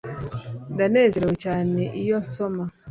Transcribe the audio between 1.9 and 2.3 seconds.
iyo